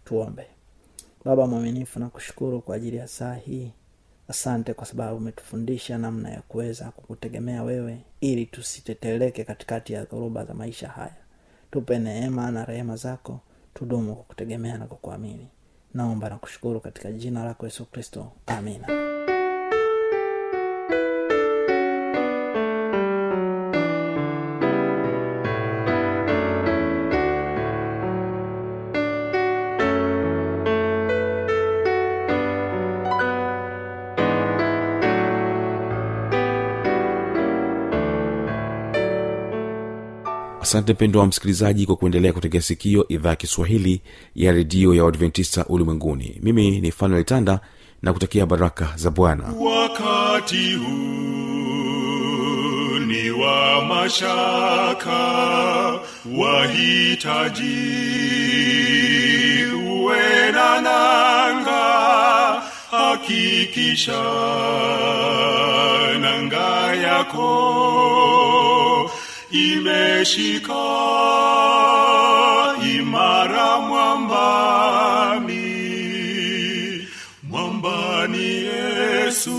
Tuombe. 0.04 0.46
Baba 1.24 1.46
mwaminifu 1.46 1.98
na 2.00 2.08
kushukuru 2.08 2.60
kwa 2.60 2.76
ajili 2.76 2.96
ya 2.96 3.08
saa 3.08 3.34
hii. 3.34 3.70
Asante 4.28 4.74
kwa 4.74 4.86
sababu 4.86 5.16
umetufundisha 5.16 5.98
namna 5.98 6.30
ya 6.30 6.42
kuweza 6.42 6.84
kukutegemea 6.90 7.62
wewe 7.62 7.98
ili 8.20 8.46
tusiteteleke 8.46 9.44
katikati 9.44 9.92
ya 9.92 10.04
dhoruba 10.04 10.44
za 10.44 10.54
maisha 10.54 10.88
haya. 10.88 11.16
Tupe 11.70 11.98
neema 11.98 12.50
na 12.50 12.64
rehema 12.64 12.96
zako. 12.96 13.40
Tudumu 13.74 14.14
kwa 14.16 14.78
na 14.78 14.86
kukuamini. 14.86 15.48
Naomba 15.94 16.28
na 16.28 16.36
katika 16.80 17.12
jina 17.12 17.44
lako 17.44 17.66
yesu 17.66 17.84
kristo. 17.84 18.32
Amina 18.46 19.13
asante 40.74 40.92
mpendo 40.92 41.20
wa 41.20 41.26
msikilizaji 41.26 41.86
kwa 41.86 41.96
kuendelea 41.96 42.32
kutegea 42.32 42.60
sikio 42.60 43.08
idhaa 43.08 43.28
ya 43.30 43.36
kiswahili 43.36 44.00
ya 44.34 44.52
redio 44.52 44.94
ya 44.94 45.04
uadventista 45.04 45.64
ulimwenguni. 45.66 46.38
Mimi 46.42 46.80
ni 46.80 46.92
fanuel 46.92 47.24
tanda 47.24 47.60
na 48.02 48.12
kutakia 48.12 48.46
baraka 48.46 48.92
za 48.96 49.10
bwana. 49.10 49.44
Wakati 49.60 50.72
huu 50.74 50.94
ni 53.06 53.30
wa 53.30 53.84
mashaka 53.84 55.18
wahitaji 56.38 57.64
uwe 59.74 60.52
na 60.52 60.80
nanga 60.80 61.82
hakikisha 62.90 64.22
nanga 66.20 66.94
yako 66.94 67.74
imeshika 69.54 70.74
imara 72.96 73.80
mwambani. 73.80 75.64
Mwambani 77.42 78.44
yesu 78.44 79.50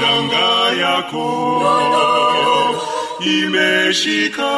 nanga 0.00 0.50
yako 0.80 1.26
imeshika 3.20 4.50